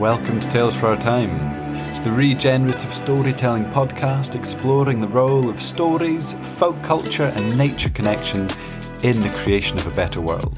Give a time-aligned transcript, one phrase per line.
[0.00, 1.28] welcome to Tales for Our Time.
[1.90, 8.48] It's the regenerative storytelling podcast exploring the role of stories, folk culture, and nature connection
[9.02, 10.56] in the creation of a better world.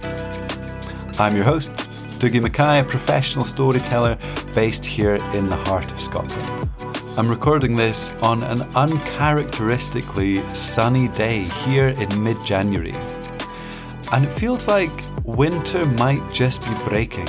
[1.18, 1.72] I'm your host,
[2.20, 4.16] Dougie Mackay, a professional storyteller
[4.54, 6.70] based here in the heart of Scotland.
[7.18, 12.94] I'm recording this on an uncharacteristically sunny day here in mid January.
[14.12, 14.92] And it feels like
[15.24, 17.26] winter might just be breaking.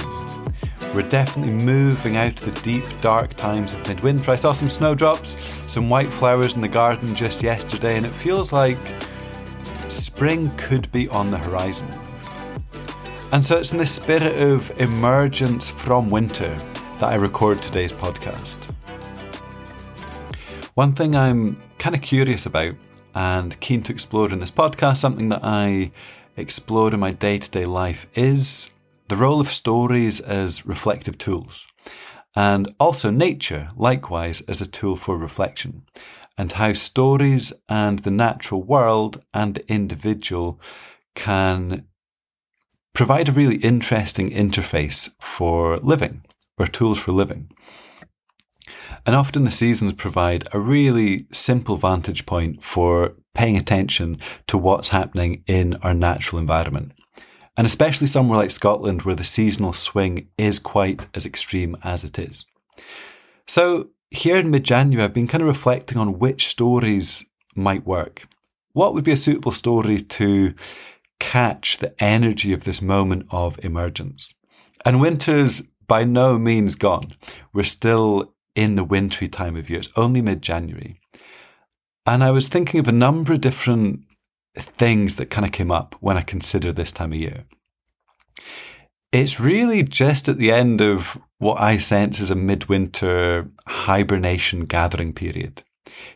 [0.93, 4.29] We're definitely moving out of the deep, dark times of midwinter.
[4.29, 8.53] I saw some snowdrops, some white flowers in the garden just yesterday, and it feels
[8.53, 8.77] like
[9.87, 11.87] spring could be on the horizon.
[13.31, 16.55] And so it's in the spirit of emergence from winter
[16.99, 18.69] that I record today's podcast.
[20.75, 22.75] One thing I'm kind of curious about
[23.15, 25.91] and keen to explore in this podcast, something that I
[26.37, 28.69] explore in my day to day life, is
[29.13, 31.67] the role of stories as reflective tools,
[32.35, 35.83] and also nature, likewise, as a tool for reflection,
[36.35, 40.59] and how stories and the natural world and the individual
[41.13, 41.85] can
[42.95, 46.25] provide a really interesting interface for living,
[46.57, 47.51] or tools for living.
[49.05, 54.89] And often the seasons provide a really simple vantage point for paying attention to what's
[54.89, 56.93] happening in our natural environment
[57.55, 62.17] and especially somewhere like Scotland where the seasonal swing is quite as extreme as it
[62.17, 62.45] is.
[63.47, 68.27] So, here in mid January, I've been kind of reflecting on which stories might work.
[68.73, 70.53] What would be a suitable story to
[71.19, 74.33] catch the energy of this moment of emergence?
[74.85, 77.11] And winter's by no means gone.
[77.53, 79.79] We're still in the wintry time of year.
[79.79, 80.99] It's only mid January.
[82.05, 84.01] And I was thinking of a number of different
[84.55, 87.45] things that kind of came up when I consider this time of year.
[89.11, 95.13] It's really just at the end of what I sense as a midwinter hibernation gathering
[95.13, 95.63] period.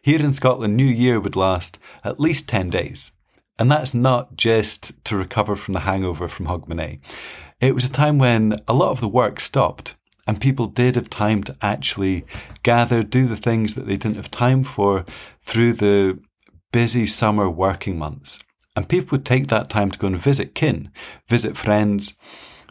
[0.02, 3.11] Here in Scotland, New Year would last at least 10 days.
[3.59, 6.99] And that's not just to recover from the hangover from Hogmanay.
[7.59, 9.95] It was a time when a lot of the work stopped
[10.27, 12.25] and people did have time to actually
[12.61, 15.05] gather, do the things that they didn't have time for
[15.42, 16.19] through the
[16.72, 18.44] busy summer working months.
[18.76, 20.92] And people would take that time to go and visit kin,
[21.28, 22.16] visit friends,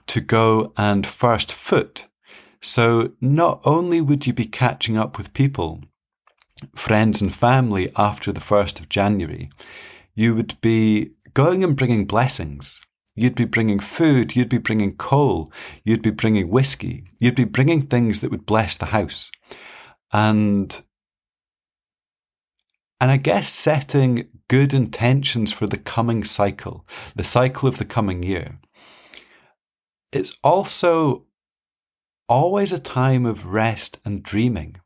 [0.06, 2.06] to go and first foot.
[2.60, 5.80] So not only would you be catching up with people,
[6.74, 9.50] friends and family after the 1st of January,
[10.14, 12.80] you would be going and bringing blessings.
[13.14, 15.50] You'd be bringing food, you'd be bringing coal,
[15.84, 19.30] you'd be bringing whiskey, you'd be bringing things that would bless the house.
[20.12, 20.82] And
[23.00, 28.22] and I guess setting good intentions for the coming cycle, the cycle of the coming
[28.22, 28.58] year.
[30.12, 31.24] It's also
[32.28, 34.76] always a time of rest and dreaming.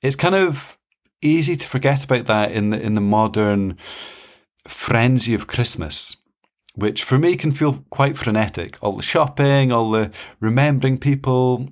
[0.00, 0.78] It's kind of
[1.20, 3.76] easy to forget about that in the, in the modern
[4.66, 6.16] frenzy of Christmas,
[6.74, 8.78] which for me can feel quite frenetic.
[8.80, 11.68] All the shopping, all the remembering people,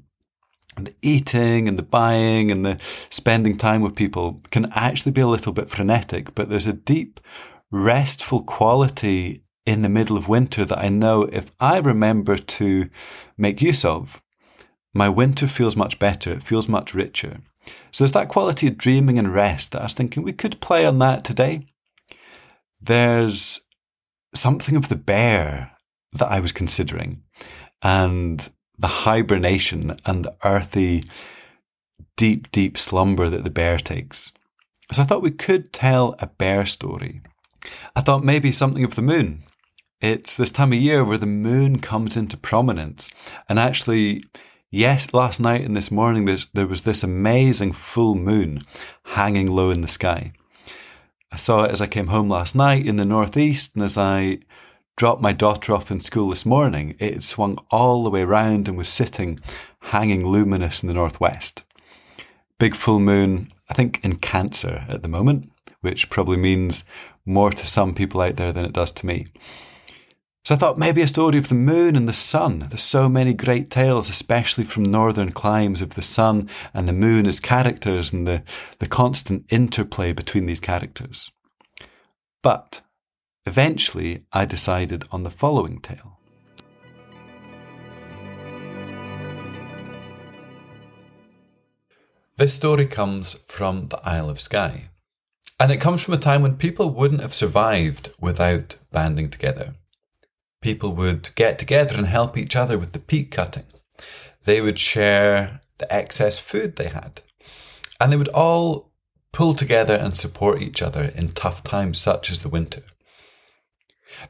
[0.77, 2.79] and the eating and the buying and the
[3.11, 7.21] spending time with people can actually be a little bit frenetic, but there's a deep,
[7.71, 12.89] restful quality in the middle of winter that I know if I remember to
[13.37, 14.23] make use of,
[14.95, 16.33] my winter feels much better.
[16.33, 17.41] It feels much richer.
[17.91, 20.87] So there's that quality of dreaming and rest that I was thinking we could play
[20.87, 21.67] on that today.
[22.81, 23.61] There's
[24.35, 25.73] something of the bear
[26.13, 27.23] that I was considering.
[27.83, 28.49] And
[28.79, 31.05] the hibernation and the earthy,
[32.17, 34.33] deep, deep slumber that the bear takes.
[34.93, 37.23] So I thought we could tell a bear story.
[37.95, 39.43] I thought maybe something of the moon.
[40.01, 43.11] It's this time of year where the moon comes into prominence.
[43.49, 44.23] And actually,
[44.71, 48.61] yes, last night and this morning, there was this amazing full moon
[49.07, 50.33] hanging low in the sky.
[51.33, 54.39] I saw it as I came home last night in the northeast, and as I
[54.97, 58.67] dropped my daughter off in school this morning, it had swung all the way round
[58.67, 59.39] and was sitting
[59.81, 61.65] hanging luminous in the northwest.
[62.59, 65.53] Big full moon, I think in Cancer at the moment,
[65.83, 66.85] which probably means
[67.27, 69.27] more to some people out there than it does to me.
[70.45, 72.67] So I thought maybe a story of the moon and the sun.
[72.69, 77.27] There's so many great tales, especially from northern climes, of the sun and the moon
[77.27, 78.45] as characters and the,
[78.79, 81.33] the constant interplay between these characters.
[82.43, 82.83] But
[83.47, 86.19] Eventually, I decided on the following tale.
[92.37, 94.91] This story comes from the Isle of Skye,
[95.61, 99.77] and it comes from a time when people wouldn't have survived without banding together.
[100.61, 103.65] People would get together and help each other with the peat cutting.
[104.45, 107.23] They would share the excess food they had.
[108.01, 108.91] And they would all
[109.33, 112.83] pull together and support each other in tough times such as the winter.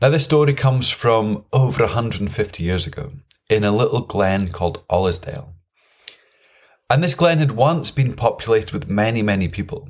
[0.01, 3.13] Now, this story comes from over 150 years ago
[3.49, 5.53] in a little glen called Ollisdale.
[6.91, 9.89] And this glen had once been populated with many, many people,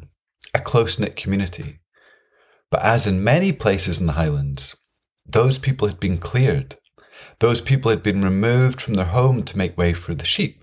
[0.54, 1.81] a close knit community.
[2.70, 4.76] But as in many places in the Highlands,
[5.26, 6.76] those people had been cleared.
[7.40, 10.62] Those people had been removed from their home to make way for the sheep.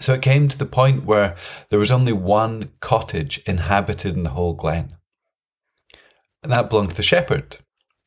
[0.00, 1.36] So it came to the point where
[1.70, 4.96] there was only one cottage inhabited in the whole glen.
[6.42, 7.58] And that belonged to the shepherd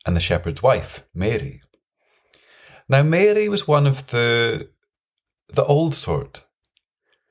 [0.06, 1.62] and the shepherd's wife, Mary.
[2.88, 4.70] Now, Mary was one of the,
[5.52, 6.44] the old sort.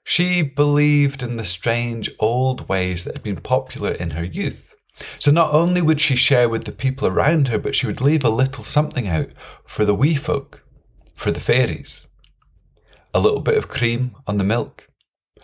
[0.04, 4.74] She believed in the strange old ways that had been popular in her youth.
[5.18, 8.24] So not only would she share with the people around her, but she would leave
[8.24, 9.31] a little something out
[9.63, 10.63] for the wee folk,
[11.13, 12.07] for the fairies.
[13.13, 14.89] A little bit of cream on the milk,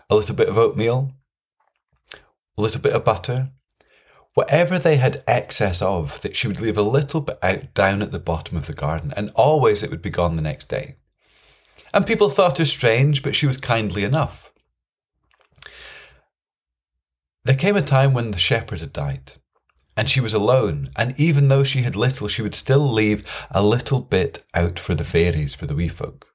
[0.09, 1.11] a little bit of oatmeal,
[2.57, 3.51] a little bit of butter.
[4.35, 8.11] Whatever they had excess of, that she would leave a little bit out down at
[8.11, 10.97] the bottom of the garden, and always it would be gone the next day.
[11.93, 14.51] And people thought her strange, but she was kindly enough.
[17.45, 19.31] There came a time when the shepherd had died,
[19.95, 23.63] and she was alone, and even though she had little, she would still leave a
[23.63, 26.33] little bit out for the fairies, for the wee folk.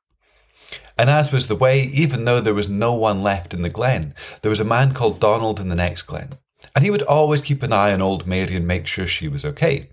[0.97, 4.15] And as was the way, even though there was no one left in the glen,
[4.41, 6.31] there was a man called Donald in the next glen,
[6.75, 9.45] and he would always keep an eye on old Mary and make sure she was
[9.45, 9.89] okay.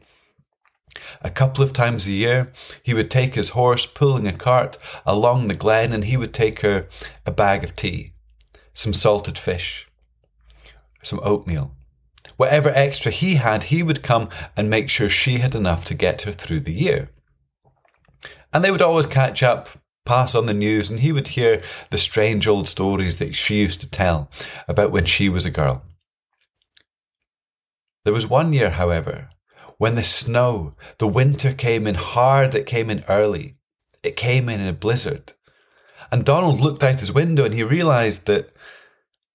[1.22, 2.52] A couple of times a year,
[2.82, 6.62] he would take his horse pulling a cart along the glen and he would take
[6.62, 6.88] her
[7.26, 8.14] a bag of tea,
[8.74, 9.88] some salted fish,
[11.04, 11.78] some oatmeal,
[12.36, 16.24] Whatever extra he had, he would come and make sure she had enough to get
[16.24, 17.10] her through the year.
[18.54, 19.70] And they would always catch up,
[20.06, 23.82] pass on the news, and he would hear the strange old stories that she used
[23.82, 24.30] to tell
[24.68, 25.84] about when she was a girl.
[28.08, 29.28] There was one year, however,
[29.78, 33.58] when the snow, the winter came in hard, it came in early.
[34.02, 35.34] It came in in a blizzard.
[36.10, 38.56] And Donald looked out his window and he realized that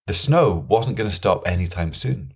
[0.07, 2.33] the snow wasn't going to stop anytime soon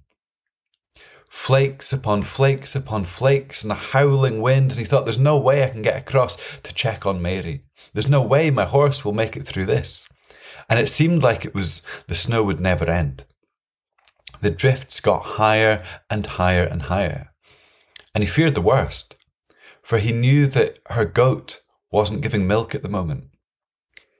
[1.31, 5.65] flakes upon flakes upon flakes and a howling wind, and he thought, There's no way
[5.65, 7.65] I can get across to check on Mary.
[7.95, 10.07] There's no way my horse will make it through this.
[10.69, 13.25] And it seemed like it was the snow would never end.
[14.41, 17.33] The drifts got higher and higher and higher.
[18.15, 19.17] And he feared the worst,
[19.83, 23.31] for he knew that her goat wasn't giving milk at the moment.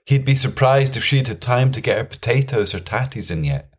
[0.05, 3.69] He'd be surprised if she'd had time to get her potatoes or tatties in yet.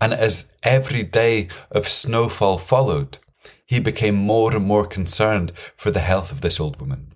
[0.00, 3.18] And as every day of snowfall followed,
[3.64, 7.14] he became more and more concerned for the health of this old woman.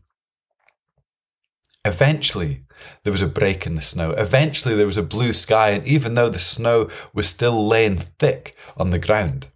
[1.84, 2.65] Eventually,
[3.02, 4.10] there was a break in the snow.
[4.12, 8.56] Eventually, there was a blue sky, and even though the snow was still laying thick
[8.76, 9.48] on the ground,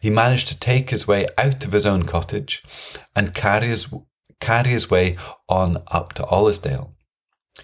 [0.00, 2.62] he managed to take his way out of his own cottage
[3.14, 3.92] and carry his,
[4.40, 5.16] carry his way
[5.48, 6.92] on up to Ollisdale.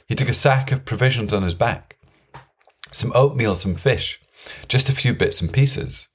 [0.07, 1.99] He took a sack of provisions on his back,
[2.93, 4.21] some oatmeal, some fish,
[4.69, 6.09] just a few bits and pieces.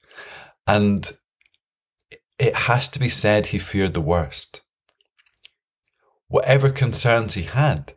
[0.66, 1.12] And
[2.38, 4.62] it has to be said he feared the worst.
[6.28, 7.94] Whatever concerns he had,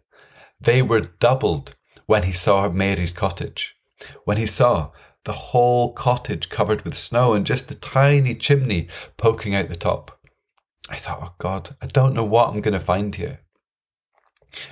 [0.59, 1.75] they were doubled
[2.05, 3.75] when he saw Mary's cottage,
[4.25, 4.91] when he saw
[5.25, 8.87] the whole cottage covered with snow and just the tiny chimney
[9.17, 10.19] poking out the top.
[10.89, 13.41] I thought, oh God, I don't know what I'm going to find here.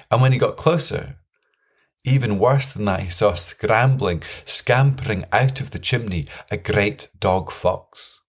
[0.10, 1.18] And when he got closer,
[2.04, 7.52] even worse than that, he saw scrambling, scampering out of the chimney a great dog
[7.52, 8.20] fox.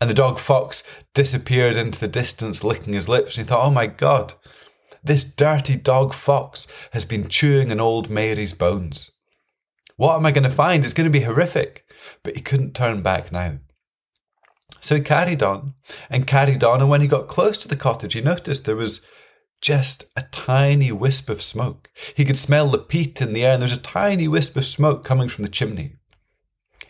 [0.00, 0.84] And the dog fox
[1.14, 4.34] disappeared into the distance, licking his lips, and he thought, oh my God,
[5.02, 9.12] this dirty dog fox has been chewing an old Mary's bones.
[9.96, 10.84] What am I going to find?
[10.84, 11.84] It's going to be horrific.
[12.22, 13.58] But he couldn't turn back now.
[14.80, 15.74] So he carried on
[16.08, 19.04] and carried on, and when he got close to the cottage, he noticed there was
[19.60, 21.90] just a tiny wisp of smoke.
[22.14, 24.64] He could smell the peat in the air, and there was a tiny wisp of
[24.64, 25.96] smoke coming from the chimney.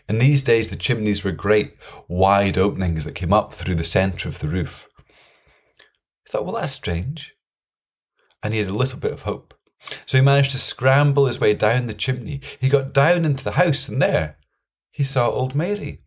[0.09, 1.75] In these days, the chimneys were great,
[2.09, 4.89] wide openings that came up through the centre of the roof.
[6.25, 7.35] He thought, well, that's strange.
[8.43, 9.55] And he had a little bit of hope.
[10.07, 12.41] So he managed to scramble his way down the chimney.
[12.61, 14.37] He got down into the house, and there
[14.91, 16.03] he saw old Mary,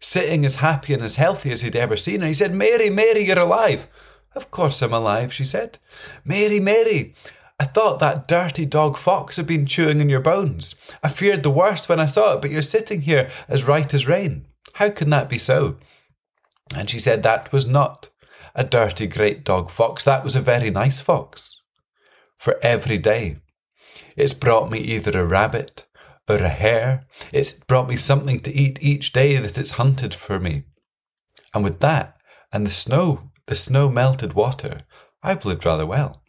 [0.00, 2.26] sitting as happy and as healthy as he'd ever seen her.
[2.26, 3.86] He said, Mary, Mary, you're alive.
[4.34, 5.78] Of course I'm alive, she said.
[6.24, 7.14] Mary, Mary,
[7.60, 10.74] I thought that dirty dog fox had been chewing in your bones.
[11.02, 14.08] I feared the worst when I saw it, but you're sitting here as right as
[14.08, 14.46] rain.
[14.74, 15.76] How can that be so?
[16.74, 18.10] And she said that was not
[18.56, 21.53] a dirty great dog fox, that was a very nice fox.
[22.44, 23.38] For every day
[24.16, 25.86] It's brought me either a rabbit
[26.28, 27.06] or a hare.
[27.32, 30.64] It's brought me something to eat each day that it's hunted for me.
[31.54, 32.18] And with that,
[32.52, 34.80] and the snow, the snow melted water,
[35.22, 36.22] I've lived rather well.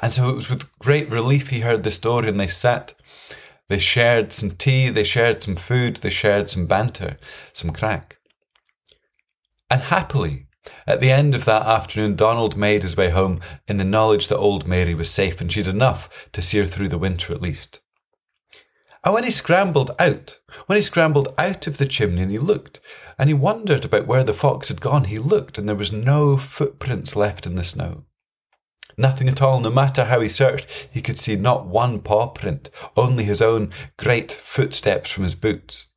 [0.00, 2.94] And so it was with great relief he heard the story and they sat.
[3.68, 7.18] They shared some tea, they shared some food, they shared some banter,
[7.52, 8.18] some crack.
[9.68, 10.46] And happily,
[10.86, 14.36] at the end of that afternoon, Donald made his way home in the knowledge that
[14.36, 17.80] old Mary was safe and she'd enough to see her through the winter at least.
[19.04, 22.80] And when he scrambled out, when he scrambled out of the chimney and he looked,
[23.18, 26.36] and he wondered about where the fox had gone, he looked and there was no
[26.36, 28.04] footprints left in the snow.
[28.96, 32.70] Nothing at all, no matter how he searched, he could see not one paw print,
[32.96, 35.88] only his own great footsteps from his boots.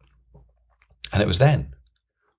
[1.13, 1.75] And it was then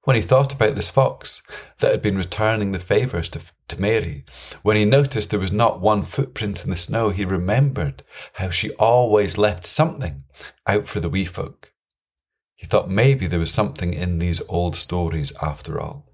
[0.07, 1.43] when he thought about this fox
[1.81, 4.25] that had been returning the favours to, to Mary,
[4.63, 8.71] when he noticed there was not one footprint in the snow, he remembered how she
[8.75, 10.23] always left something
[10.65, 11.73] out for the wee folk.
[12.55, 16.07] He thought maybe there was something in these old stories after all.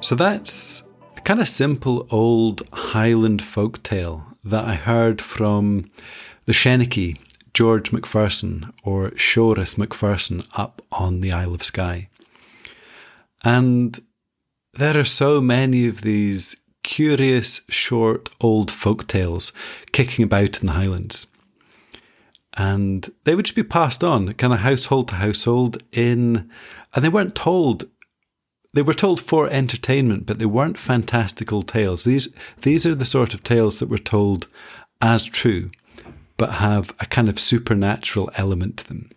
[0.00, 0.88] So that's
[1.24, 5.90] kind of simple old Highland folk tale that I heard from
[6.46, 7.18] the Seanachie,
[7.54, 12.08] George Macpherson, or Seoras Macpherson up on the Isle of Skye.
[13.44, 14.00] And
[14.74, 19.52] there are so many of these curious, short, old folk tales
[19.92, 21.26] kicking about in the Highlands.
[22.56, 26.50] And they would just be passed on, kind of household to household, in,
[26.94, 27.86] and they weren't told
[28.74, 32.04] they were told for entertainment, but they weren't fantastical tales.
[32.04, 32.28] These
[32.62, 34.48] these are the sort of tales that were told
[35.00, 35.70] as true,
[36.36, 39.10] but have a kind of supernatural element to them.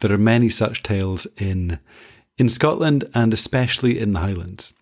[0.00, 1.78] There are many such tales in
[2.36, 4.72] in Scotland and especially in the Highlands.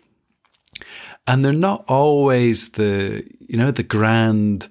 [1.26, 4.68] And they're not always the you know the grand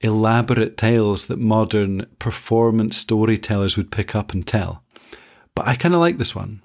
[0.00, 4.84] elaborate tales that modern performance storytellers would pick up and tell.
[5.54, 6.62] But I kind of like this one.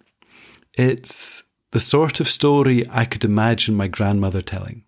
[0.76, 4.84] It's the sort of story I could imagine my grandmother telling.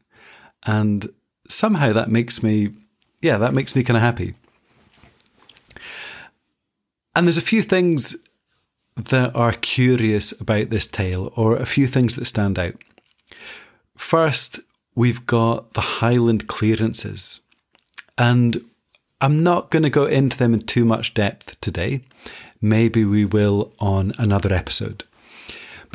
[0.68, 1.10] And
[1.48, 2.74] somehow that makes me,
[3.22, 4.36] yeah, that makes me kind of happy.
[7.16, 8.16] And there's a few things
[8.96, 12.76] that are curious about this tale, or a few things that stand out.
[13.98, 14.60] First,
[14.94, 17.42] we've got the Highland clearances.
[18.16, 18.64] And
[19.22, 22.02] I'm not going to go into them in too much depth today.
[22.62, 25.04] Maybe we will on another episode.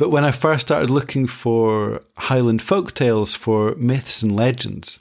[0.01, 4.99] But when I first started looking for Highland folk tales for myths and legends,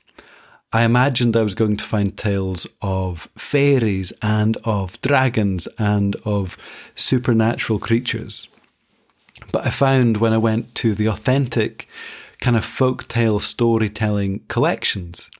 [0.75, 6.59] I imagined I was going to find tales of fairies and of dragons and of
[6.97, 8.47] supernatural creatures.
[9.53, 11.89] But I found when I went to the authentic
[12.43, 15.31] kind of folk tale storytelling collections,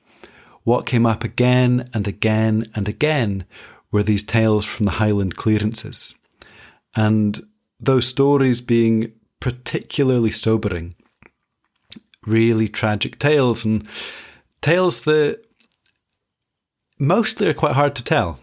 [0.63, 3.45] what came up again and again and again
[3.91, 6.15] were these tales from the Highland clearances.
[6.95, 7.39] And
[7.79, 10.95] those stories being particularly sobering,
[12.25, 13.85] really tragic tales and
[14.61, 15.43] tales that
[16.97, 18.39] mostly are quite hard to tell.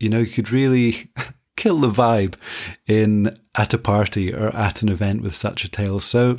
[0.00, 1.10] You know, you could really
[1.56, 2.34] kill the vibe
[2.88, 6.00] in at a party or at an event with such a tale.
[6.00, 6.38] So,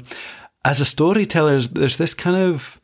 [0.65, 2.81] as a storyteller, there's this kind of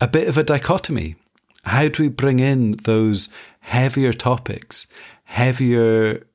[0.00, 1.16] a bit of a dichotomy.
[1.64, 3.28] How do we bring in those
[3.60, 4.86] heavier topics,
[5.24, 6.26] heavier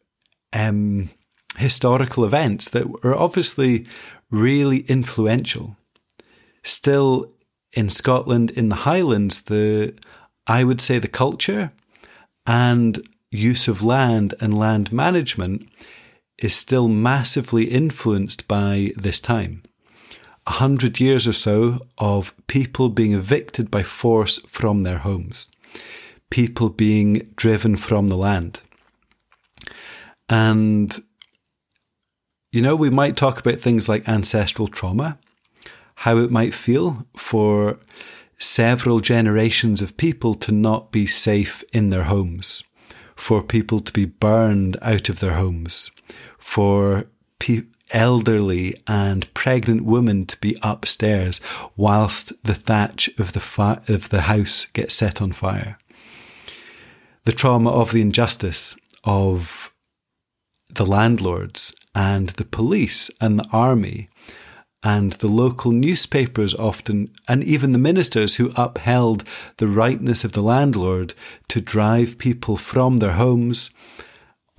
[0.53, 1.09] um,
[1.57, 3.85] historical events that were obviously
[4.31, 5.75] really influential.
[6.63, 7.31] Still,
[7.73, 9.97] in Scotland, in the Highlands, the
[10.45, 11.71] I would say the culture
[12.45, 15.67] and use of land and land management
[16.37, 19.63] is still massively influenced by this time.
[20.45, 25.49] A hundred years or so of people being evicted by force from their homes,
[26.29, 28.61] people being driven from the land.
[30.29, 30.97] And
[32.57, 35.19] you know, we might talk about things like ancestral trauma,
[35.93, 37.77] how it might feel for
[38.39, 42.63] several generations of people to not be safe in their homes,
[43.15, 45.91] for people to be burned out of their homes,
[46.39, 47.05] for
[47.37, 51.39] pe- elderly and pregnant women to be upstairs
[51.75, 55.77] whilst the thatch of the fi- of the house gets set on fire.
[57.25, 59.71] The trauma of the injustice of
[60.73, 64.07] the landlords and the police and the army
[64.83, 69.23] and the local newspapers often, and even the ministers who upheld
[69.57, 71.15] the rightness of the landlord
[71.47, 73.71] to drive people from their homes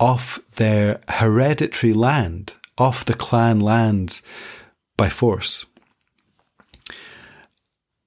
[0.01, 4.21] off their hereditary land, off the clan lands
[4.97, 5.65] by force.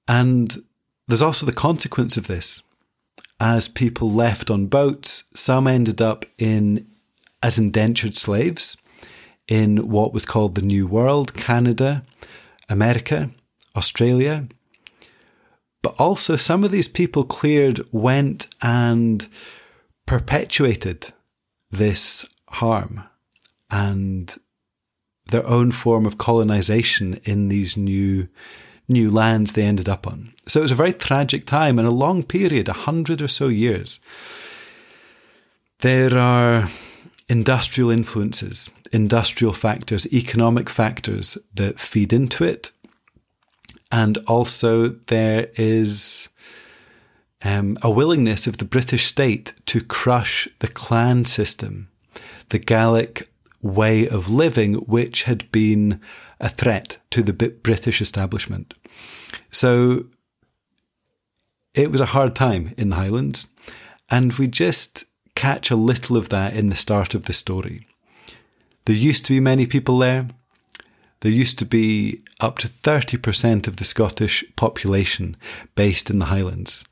[0.07, 0.55] And
[1.07, 2.61] there's also the consequence of this.
[3.39, 6.87] As people left on boats, some ended up in
[7.41, 8.77] as indentured slaves
[9.47, 12.03] in what was called the New World, Canada,
[12.69, 13.31] America,
[13.75, 14.47] Australia.
[15.81, 19.27] But also, some of these people cleared went and
[20.05, 21.11] perpetuated
[21.71, 23.03] this harm
[23.69, 24.35] and
[25.25, 28.27] their own form of colonization in these new
[28.89, 30.33] new lands they ended up on.
[30.45, 33.47] So it was a very tragic time and a long period, a hundred or so
[33.47, 33.99] years.
[35.79, 36.67] There are
[37.29, 42.71] industrial influences, industrial factors, economic factors that feed into it.
[43.91, 46.29] And also there is
[47.43, 51.89] um, a willingness of the British state to crush the clan system,
[52.49, 53.29] the Gaelic
[53.61, 55.99] way of living, which had been
[56.39, 58.73] a threat to the British establishment.
[59.51, 60.05] So
[61.73, 63.47] it was a hard time in the Highlands,
[64.09, 67.87] and we just catch a little of that in the start of the story.
[68.85, 70.27] There used to be many people there.
[71.21, 75.37] There used to be up to 30% of the Scottish population
[75.75, 76.85] based in the Highlands.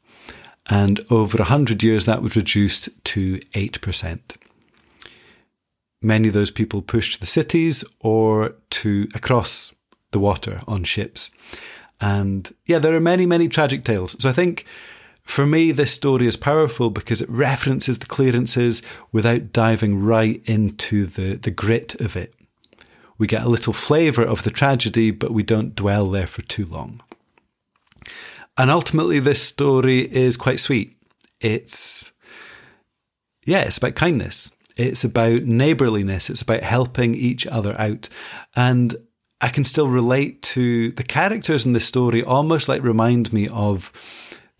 [0.69, 4.19] And over 100 years, that was reduced to 8%
[6.01, 9.73] many of those people pushed to the cities or to across
[10.11, 11.31] the water on ships.
[11.99, 14.15] And yeah, there are many, many tragic tales.
[14.21, 14.65] So I think
[15.31, 18.81] for me, this story is powerful because it references the clearances
[19.13, 22.33] without diving right into the, the grit of it.
[23.17, 26.65] We get a little flavour of the tragedy, but we don't dwell there for too
[26.65, 27.01] long.
[28.57, 30.97] And ultimately, this story is quite sweet.
[31.39, 32.11] It's,
[33.45, 34.51] yeah, it's about kindness.
[34.75, 36.29] It's about neighborliness.
[36.29, 38.09] It's about helping each other out.
[38.57, 38.97] And
[39.39, 43.93] I can still relate to the characters in the story, almost like remind me of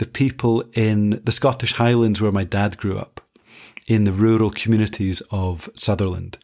[0.02, 3.22] the people in the Scottish Highlands where my dad grew up,
[3.88, 6.40] in the rural communities of Sutherland,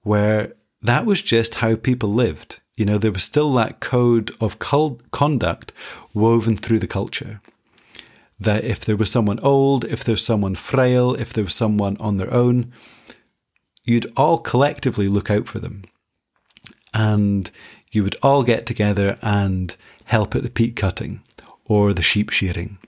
[0.00, 2.60] where that was just how people lived.
[2.74, 5.72] You know, there was still that code of conduct
[6.14, 7.42] woven through the culture.
[8.40, 12.16] That if there was someone old, if there's someone frail, if there was someone on
[12.16, 12.72] their own,
[13.84, 15.82] you'd all collectively look out for them.
[16.94, 17.50] And
[17.90, 21.20] you would all get together and help at the peat cutting
[21.66, 22.78] or the sheep shearing.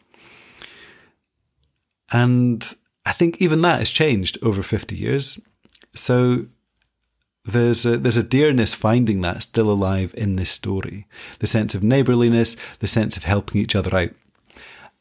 [2.13, 5.41] And I think even that has changed over 50 years.
[5.95, 6.47] So
[7.45, 11.07] there's a, there's a dearness finding that still alive in this story.
[11.39, 14.11] The sense of neighbourliness, the sense of helping each other out.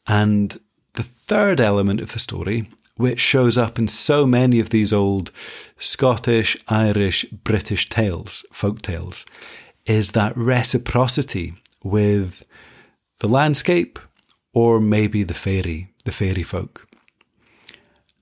[0.06, 0.58] And
[0.94, 2.68] the third element of the story
[2.98, 5.30] which shows up in so many of these old
[5.78, 9.24] Scottish, Irish, British tales, folk tales,
[9.86, 12.44] is that reciprocity with
[13.20, 14.00] the landscape
[14.52, 16.88] or maybe the fairy, the fairy folk.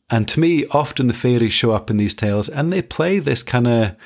[0.09, 3.43] And to me, often the fairies show up in these tales and they play this
[3.43, 3.97] kind of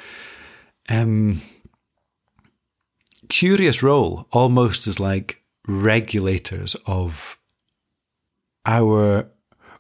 [0.88, 1.42] um,
[3.28, 7.38] curious role, almost as like regulators of
[8.66, 9.30] our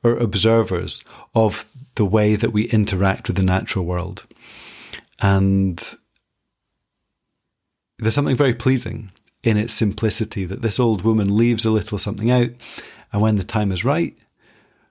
[0.02, 1.04] or observers
[1.34, 4.26] of the way that we interact with the natural world.
[5.20, 5.82] And
[7.98, 9.10] there's something very pleasing
[9.42, 12.50] in its simplicity that this old woman leaves a little something out,
[13.12, 14.16] and when the time is right,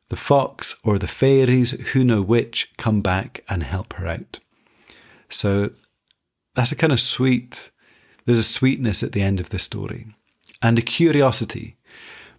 [0.10, 4.39] the fox or the fairies, who know which, come back and help her out.
[5.30, 5.72] So
[6.56, 7.72] that's a kind of sweet,
[8.26, 10.08] there's a sweetness at the end of the story
[10.62, 11.78] and a curiosity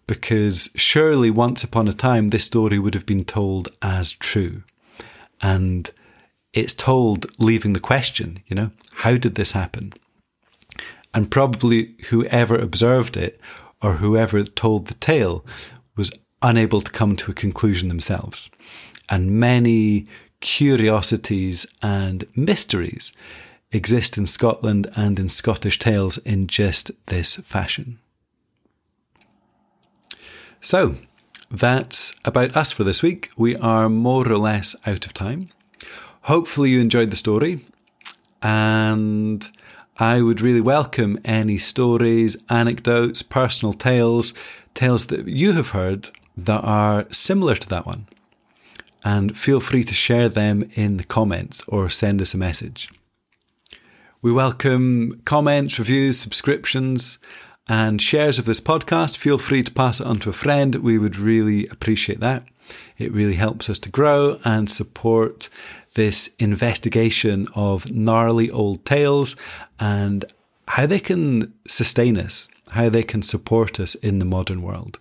[0.07, 4.65] because surely once upon a time this story would have been told as true.
[5.41, 5.91] And
[6.53, 9.93] it's told leaving the question, you know, how did this happen?
[11.15, 13.41] And probably whoever observed it
[13.83, 15.45] or whoever told the tale
[15.97, 16.11] was
[16.43, 18.51] unable to come to a conclusion themselves.
[19.09, 20.07] And many
[20.41, 23.13] curiosities and mysteries
[23.73, 27.99] exist in Scotland and in Scottish tales in just this fashion.
[30.61, 30.97] So
[31.51, 33.31] that's about us for this week.
[33.37, 35.49] We are more or less out of time.
[36.23, 37.65] Hopefully, you enjoyed the story,
[38.43, 39.49] and
[39.99, 44.35] I would really welcome any stories, anecdotes, personal tales,
[44.75, 46.11] tales that you have heard
[46.47, 48.07] that are similar to that one.
[49.03, 52.91] And feel free to share them in the comments or send us a message.
[54.23, 57.19] We welcome comments, reviews, subscriptions,
[57.69, 59.17] and shares of this podcast.
[59.17, 60.75] Feel free to pass it on to a friend.
[60.75, 62.45] We would really appreciate that.
[62.99, 65.49] It really helps us to grow and support
[65.95, 69.37] this investigation of gnarly old tales
[69.79, 70.25] and
[70.69, 75.01] how they can sustain us, how they can support us in the modern world.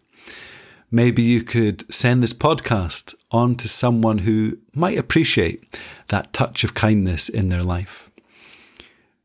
[0.92, 6.74] Maybe you could send this podcast on to someone who might appreciate that touch of
[6.74, 8.10] kindness in their life.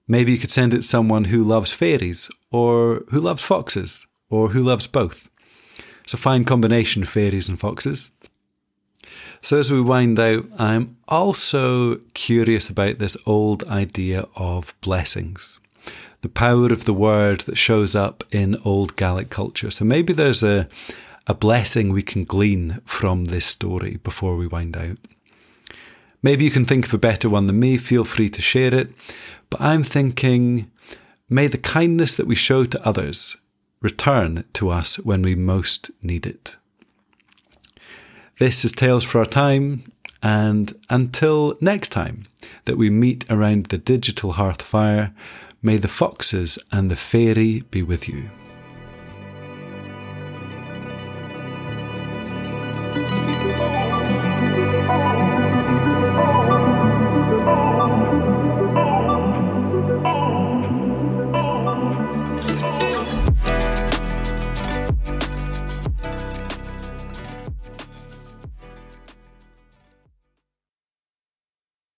[0.07, 4.51] Maybe you could send it to someone who loves fairies, or who loves foxes, or
[4.51, 5.31] who loves both.
[6.03, 8.11] It's a fine combination, of fairies and foxes.
[9.41, 15.59] So, as we wind out, I'm also curious about this old idea of blessings,
[16.21, 19.71] the power of the word that shows up in old Gaelic culture.
[19.71, 20.69] So, maybe there's a,
[21.27, 24.99] a blessing we can glean from this story before we wind out.
[26.23, 28.93] Maybe you can think of a better one than me, feel free to share it.
[29.51, 30.71] But I'm thinking,
[31.29, 33.37] may the kindness that we show to others
[33.81, 36.57] return to us when we most need it.
[38.39, 42.27] This is Tales for Our Time, and until next time
[42.65, 45.15] that we meet around the digital hearth fire,
[45.63, 48.31] may the foxes and the fairy be with you.